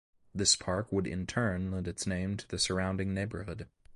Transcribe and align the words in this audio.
This 0.33 0.55
park 0.55 0.91
would 0.91 1.05
in 1.05 1.27
turn 1.27 1.69
lend 1.69 1.87
its 1.87 2.07
name 2.07 2.35
to 2.37 2.47
the 2.47 2.57
surrounding 2.57 3.13
neighborhood. 3.13 3.67